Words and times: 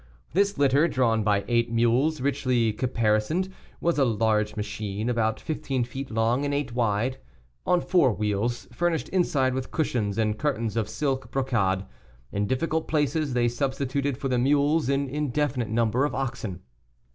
This 0.33 0.57
litter, 0.57 0.87
drawn 0.87 1.21
by 1.21 1.45
eight 1.47 1.69
mules 1.71 2.21
richly 2.21 2.73
caparisoned, 2.73 3.53
was 3.79 3.99
a 3.99 4.03
large 4.03 4.55
machine, 4.55 5.09
about 5.09 5.39
fifteen 5.39 5.83
feet 5.83 6.09
long 6.09 6.43
and 6.43 6.55
eight 6.55 6.73
wide, 6.73 7.19
on 7.67 7.81
four 7.81 8.11
wheels, 8.11 8.67
furnished 8.73 9.09
inside 9.09 9.53
with 9.53 9.69
cushions 9.69 10.17
and 10.17 10.39
curtains 10.39 10.75
of 10.75 10.89
silk 10.89 11.29
brocade. 11.29 11.85
In 12.31 12.47
difficult 12.47 12.87
places 12.87 13.33
they 13.35 13.47
substituted 13.47 14.17
for 14.17 14.27
the 14.27 14.39
mules 14.39 14.89
an 14.89 15.07
indefinite 15.07 15.69
number 15.69 16.03
of 16.03 16.15
oxen. 16.15 16.63